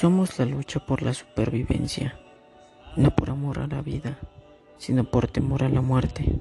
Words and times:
Somos 0.00 0.38
la 0.38 0.44
lucha 0.44 0.78
por 0.78 1.02
la 1.02 1.12
supervivencia, 1.12 2.20
no 2.94 3.10
por 3.16 3.30
amor 3.30 3.58
a 3.58 3.66
la 3.66 3.82
vida, 3.82 4.16
sino 4.76 5.02
por 5.02 5.26
temor 5.26 5.64
a 5.64 5.68
la 5.68 5.80
muerte. 5.80 6.38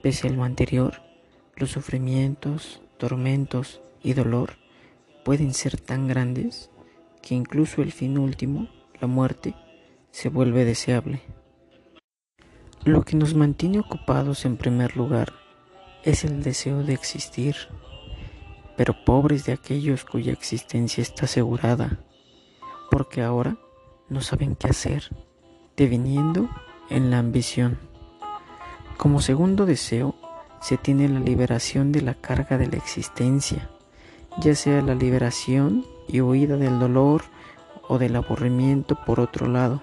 Pese 0.00 0.28
a 0.28 0.30
lo 0.30 0.44
anterior, 0.44 1.02
los 1.56 1.72
sufrimientos, 1.72 2.80
tormentos 2.98 3.80
y 4.00 4.12
dolor 4.12 4.58
pueden 5.24 5.54
ser 5.54 5.76
tan 5.80 6.06
grandes 6.06 6.70
que 7.20 7.34
incluso 7.34 7.82
el 7.82 7.90
fin 7.90 8.16
último, 8.16 8.68
la 9.00 9.08
muerte, 9.08 9.56
se 10.12 10.28
vuelve 10.28 10.64
deseable. 10.64 11.20
Lo 12.84 13.02
que 13.02 13.16
nos 13.16 13.34
mantiene 13.34 13.80
ocupados 13.80 14.44
en 14.44 14.56
primer 14.56 14.96
lugar 14.96 15.32
es 16.04 16.22
el 16.22 16.44
deseo 16.44 16.84
de 16.84 16.92
existir, 16.92 17.56
pero 18.76 19.04
pobres 19.04 19.46
de 19.46 19.52
aquellos 19.52 20.04
cuya 20.04 20.32
existencia 20.32 21.02
está 21.02 21.24
asegurada 21.24 21.98
porque 22.92 23.22
ahora 23.22 23.56
no 24.10 24.20
saben 24.20 24.54
qué 24.54 24.68
hacer, 24.68 25.04
deviniendo 25.78 26.50
en 26.90 27.10
la 27.10 27.20
ambición. 27.20 27.78
Como 28.98 29.22
segundo 29.22 29.64
deseo, 29.64 30.14
se 30.60 30.76
tiene 30.76 31.08
la 31.08 31.18
liberación 31.18 31.90
de 31.90 32.02
la 32.02 32.12
carga 32.12 32.58
de 32.58 32.66
la 32.66 32.76
existencia, 32.76 33.70
ya 34.42 34.54
sea 34.54 34.82
la 34.82 34.94
liberación 34.94 35.86
y 36.06 36.20
huida 36.20 36.58
del 36.58 36.78
dolor 36.78 37.22
o 37.88 37.96
del 37.96 38.14
aburrimiento 38.14 38.98
por 39.06 39.20
otro 39.20 39.48
lado. 39.48 39.80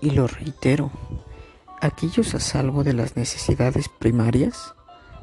Y 0.00 0.12
lo 0.12 0.26
reitero, 0.26 0.90
aquellos 1.82 2.34
a 2.34 2.40
salvo 2.40 2.84
de 2.84 2.94
las 2.94 3.18
necesidades 3.18 3.90
primarias 3.90 4.74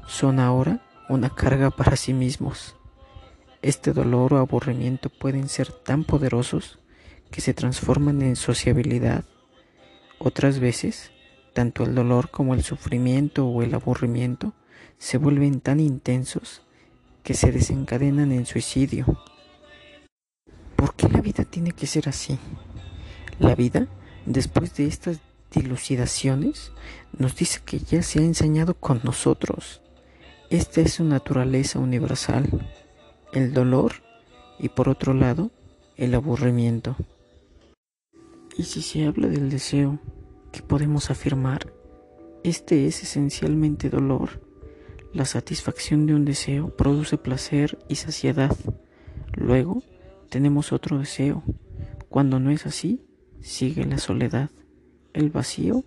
son 0.06 0.40
ahora 0.40 0.86
una 1.10 1.32
carga 1.32 1.72
para 1.72 1.96
sí 1.96 2.14
mismos 2.14 2.76
este 3.62 3.94
dolor 3.94 4.34
o 4.34 4.38
aburrimiento 4.38 5.10
pueden 5.10 5.48
ser 5.48 5.72
tan 5.72 6.04
poderosos 6.04 6.80
que 7.30 7.42
se 7.42 7.54
transforman 7.54 8.22
en 8.22 8.36
sociabilidad. 8.36 9.24
Otras 10.20 10.60
veces, 10.60 11.12
tanto 11.54 11.84
el 11.84 11.96
dolor 11.96 12.32
como 12.32 12.54
el 12.54 12.64
sufrimiento 12.64 13.48
o 13.48 13.62
el 13.62 13.74
aburrimiento 13.74 14.54
se 14.98 15.18
vuelven 15.18 15.62
tan 15.62 15.80
intensos 15.80 16.62
que 17.24 17.34
se 17.34 17.52
desencadenan 17.52 18.32
en 18.32 18.46
suicidio. 18.46 19.06
¿Por 20.76 20.96
qué 20.96 21.08
la 21.10 21.22
vida 21.22 21.44
tiene 21.44 21.72
que 21.72 21.88
ser 21.88 22.10
así? 22.10 22.40
La 23.40 23.56
vida, 23.56 23.88
después 24.26 24.76
de 24.76 24.88
estas 24.88 25.20
dilucidaciones, 25.54 26.72
nos 27.18 27.36
dice 27.36 27.60
que 27.64 27.80
ya 27.80 28.02
se 28.02 28.20
ha 28.20 28.24
enseñado 28.24 28.74
con 28.74 29.02
nosotros. 29.04 29.82
Esta 30.50 30.82
es 30.82 30.94
su 30.94 31.04
naturaleza 31.04 31.80
universal 31.80 32.50
el 33.34 33.54
dolor 33.54 33.94
y 34.60 34.70
por 34.70 34.90
otro 34.90 35.14
lado 35.14 35.52
el 35.98 36.14
aburrimiento. 36.16 36.96
Y 38.58 38.64
si 38.64 38.82
se 38.82 39.06
habla 39.06 39.28
del 39.28 39.50
deseo, 39.50 40.00
¿qué 40.52 40.62
podemos 40.62 41.10
afirmar? 41.10 41.74
Este 42.44 42.88
es 42.88 43.04
esencialmente 43.04 43.90
dolor. 43.90 44.42
La 45.14 45.26
satisfacción 45.26 46.06
de 46.06 46.16
un 46.16 46.26
deseo 46.26 46.76
produce 46.76 47.18
placer 47.18 47.78
y 47.88 47.96
saciedad. 47.96 48.56
Luego 49.34 49.84
tenemos 50.30 50.72
otro 50.72 51.00
deseo. 51.00 51.44
Cuando 52.10 52.40
no 52.40 52.52
es 52.52 52.66
así, 52.66 53.06
sigue 53.42 53.86
la 53.86 53.98
soledad, 53.98 54.50
el 55.14 55.30
vacío 55.30 55.84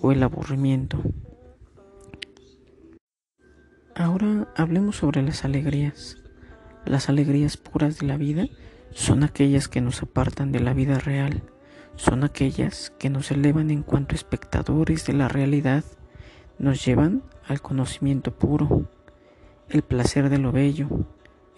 o 0.00 0.12
el 0.12 0.22
aburrimiento. 0.22 1.02
Ahora 3.94 4.52
hablemos 4.56 4.96
sobre 4.96 5.22
las 5.22 5.44
alegrías. 5.44 6.16
Las 6.88 7.10
alegrías 7.10 7.58
puras 7.58 7.98
de 7.98 8.06
la 8.06 8.16
vida 8.16 8.46
son 8.92 9.22
aquellas 9.22 9.68
que 9.68 9.82
nos 9.82 10.02
apartan 10.02 10.52
de 10.52 10.60
la 10.60 10.72
vida 10.72 10.98
real, 10.98 11.42
son 11.96 12.24
aquellas 12.24 12.94
que 12.98 13.10
nos 13.10 13.30
elevan 13.30 13.70
en 13.70 13.82
cuanto 13.82 14.14
espectadores 14.14 15.04
de 15.04 15.12
la 15.12 15.28
realidad, 15.28 15.84
nos 16.58 16.82
llevan 16.82 17.22
al 17.46 17.60
conocimiento 17.60 18.38
puro, 18.38 18.90
el 19.68 19.82
placer 19.82 20.30
de 20.30 20.38
lo 20.38 20.50
bello, 20.50 20.88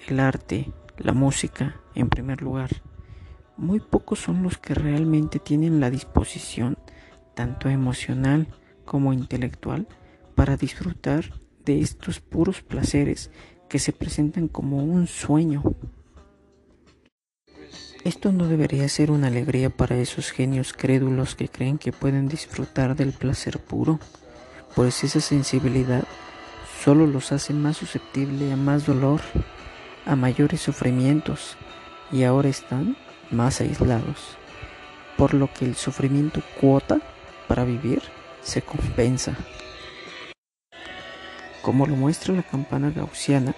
el 0.09 0.19
arte, 0.19 0.73
la 0.99 1.13
música, 1.13 1.81
en 1.95 2.09
primer 2.09 2.43
lugar. 2.43 2.83
Muy 3.57 3.79
pocos 3.79 4.19
son 4.19 4.43
los 4.43 4.59
que 4.59 4.75
realmente 4.75 5.39
tienen 5.39 5.79
la 5.79 5.91
disposición, 5.91 6.77
tanto 7.37 7.69
emocional 7.69 8.49
como 8.85 9.13
intelectual, 9.13 9.87
para 10.35 10.57
disfrutar 10.57 11.35
de 11.65 11.83
estos 11.83 12.19
puros 12.19 12.63
placeres 12.63 13.31
que 13.71 13.79
se 13.79 13.93
presentan 13.93 14.49
como 14.49 14.79
un 14.79 15.07
sueño. 15.07 15.63
Esto 18.05 18.33
no 18.33 18.49
debería 18.49 18.89
ser 18.89 19.13
una 19.13 19.29
alegría 19.29 19.71
para 19.71 19.97
esos 19.97 20.33
genios 20.33 20.73
crédulos 20.73 21.37
que 21.37 21.49
creen 21.49 21.79
que 21.79 21.93
pueden 21.93 22.29
disfrutar 22.29 22.97
del 22.97 23.13
placer 23.13 23.59
puro, 23.61 24.01
pues 24.75 25.05
esa 25.05 25.21
sensibilidad 25.21 26.05
solo 26.83 27.07
los 27.07 27.31
hace 27.31 27.53
más 27.53 27.77
susceptibles 27.77 28.53
a 28.53 28.57
más 28.57 28.87
dolor, 28.87 29.21
a 30.05 30.17
mayores 30.17 30.61
sufrimientos, 30.61 31.57
y 32.11 32.25
ahora 32.25 32.49
están 32.49 32.97
más 33.31 33.61
aislados, 33.61 34.37
por 35.17 35.33
lo 35.33 35.53
que 35.53 35.65
el 35.65 35.77
sufrimiento 35.77 36.43
cuota 36.61 37.01
para 37.47 37.65
vivir 37.65 38.03
se 38.43 38.63
compensa. 38.63 39.37
Como 41.63 41.87
lo 41.87 41.95
muestra 41.95 42.35
la 42.35 42.43
campana 42.43 42.91
gaussiana, 42.91 43.55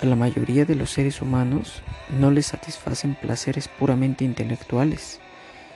a 0.00 0.06
la 0.06 0.16
mayoría 0.16 0.64
de 0.64 0.74
los 0.74 0.90
seres 0.90 1.22
humanos 1.22 1.82
no 2.18 2.30
les 2.30 2.46
satisfacen 2.46 3.14
placeres 3.14 3.68
puramente 3.68 4.24
intelectuales, 4.24 5.20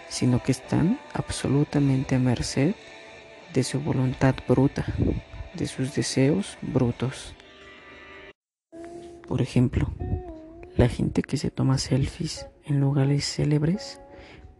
sino 0.08 0.42
que 0.42 0.52
están 0.52 0.98
absolutamente 1.14 2.16
a 2.16 2.18
merced 2.18 2.74
de 3.54 3.64
su 3.64 3.80
voluntad 3.80 4.34
bruta, 4.46 4.84
de 5.54 5.66
sus 5.66 5.94
deseos 5.94 6.58
brutos. 6.60 7.34
Por 9.26 9.40
ejemplo, 9.40 9.90
la 10.76 10.88
gente 10.88 11.22
que 11.22 11.36
se 11.36 11.50
toma 11.50 11.78
selfies 11.78 12.46
en 12.64 12.80
lugares 12.80 13.24
célebres 13.24 14.00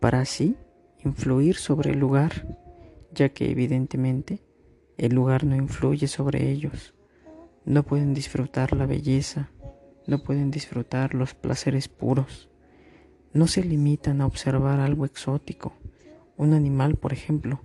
para 0.01 0.21
así 0.21 0.57
influir 1.05 1.57
sobre 1.57 1.91
el 1.91 1.99
lugar, 1.99 2.47
ya 3.13 3.29
que 3.31 3.51
evidentemente 3.51 4.43
el 4.97 5.15
lugar 5.15 5.45
no 5.45 5.57
influye 5.57 6.07
sobre 6.07 6.51
ellos. 6.51 6.95
No 7.65 7.83
pueden 7.83 8.15
disfrutar 8.15 8.75
la 8.75 8.87
belleza, 8.87 9.51
no 10.07 10.23
pueden 10.23 10.51
disfrutar 10.51 11.15
los 11.15 11.35
placeres 11.35 11.89
puros. 11.89 12.49
No 13.33 13.47
se 13.47 13.63
limitan 13.63 14.21
a 14.21 14.27
observar 14.27 14.81
algo 14.81 15.05
exótico, 15.05 15.75
un 16.37 16.55
animal 16.55 16.97
por 16.97 17.13
ejemplo, 17.13 17.61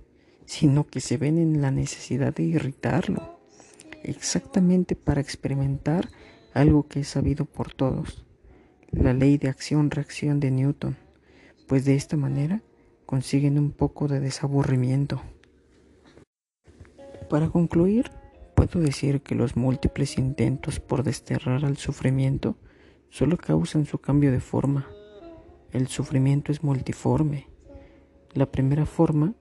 sino 0.46 0.86
que 0.86 1.00
se 1.00 1.18
ven 1.18 1.38
en 1.38 1.62
la 1.62 1.72
necesidad 1.72 2.34
de 2.34 2.44
irritarlo, 2.44 3.40
exactamente 4.04 4.96
para 4.96 5.22
experimentar 5.22 6.10
algo 6.54 6.88
que 6.88 7.02
es 7.02 7.08
sabido 7.08 7.46
por 7.46 7.74
todos, 7.74 8.26
la 8.92 9.14
ley 9.14 9.38
de 9.38 9.50
acción-reacción 9.50 10.40
de 10.40 10.52
Newton, 10.52 10.98
pues 11.68 11.86
de 11.86 11.96
esta 11.96 12.16
manera 12.16 12.62
consiguen 13.06 13.58
un 13.58 13.72
poco 13.72 14.08
de 14.08 14.20
desaburrimiento. 14.20 15.22
Para 17.30 17.50
concluir, 17.50 18.12
puedo 18.56 18.80
decir 18.80 19.22
que 19.22 19.36
los 19.36 19.56
múltiples 19.56 20.18
intentos 20.18 20.80
por 20.80 21.04
desterrar 21.04 21.66
al 21.66 21.78
sufrimiento 21.78 22.58
solo 23.10 23.38
causan 23.38 23.86
su 23.86 24.00
cambio 24.00 24.32
de 24.32 24.40
forma. 24.40 24.88
El 25.72 25.88
sufrimiento 25.88 26.52
es 26.52 26.64
multiforme. 26.64 27.48
La 28.34 28.52
primera 28.52 28.86
forma 28.86 29.36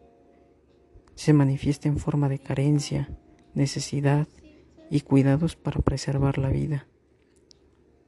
se 1.15 1.33
manifiesta 1.33 1.89
en 1.89 1.99
forma 1.99 2.29
de 2.29 2.41
carencia, 2.41 3.09
necesidad 3.55 4.29
y 4.91 5.01
cuidados 5.01 5.57
para 5.57 5.81
preservar 5.81 6.39
la 6.39 6.51
vida. 6.51 6.87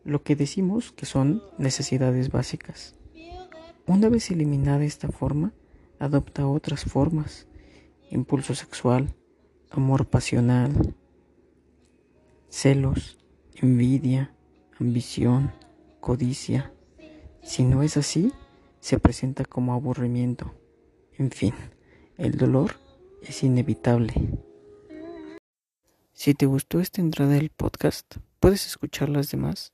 Lo 0.04 0.22
que 0.22 0.36
decimos 0.36 0.92
que 0.92 1.06
son 1.06 1.42
necesidades 1.58 2.30
básicas. 2.30 2.94
Una 3.86 4.08
vez 4.08 4.30
eliminada 4.30 4.84
esta 4.84 5.08
forma, 5.08 5.52
adopta 5.98 6.46
otras 6.46 6.84
formas. 6.84 7.46
Impulso 8.10 8.54
sexual, 8.54 9.14
amor 9.70 10.06
pasional, 10.06 10.94
celos, 12.48 13.18
envidia, 13.54 14.34
ambición, 14.80 15.52
codicia. 16.00 16.72
Si 17.42 17.64
no 17.64 17.82
es 17.82 17.96
así, 17.96 18.32
se 18.80 18.98
presenta 18.98 19.44
como 19.44 19.72
aburrimiento. 19.74 20.54
En 21.18 21.30
fin, 21.30 21.54
el 22.16 22.36
dolor 22.36 22.76
es 23.22 23.42
inevitable. 23.42 24.14
Si 26.12 26.34
te 26.34 26.46
gustó 26.46 26.80
esta 26.80 27.00
entrada 27.00 27.32
del 27.32 27.50
podcast, 27.50 28.16
puedes 28.40 28.66
escuchar 28.66 29.08
las 29.08 29.30
demás 29.30 29.72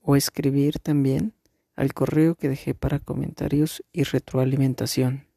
o 0.00 0.16
escribir 0.16 0.78
también 0.78 1.34
al 1.74 1.94
correo 1.94 2.34
que 2.34 2.48
dejé 2.48 2.74
para 2.74 2.98
comentarios 2.98 3.82
y 3.92 4.04
retroalimentación. 4.04 5.31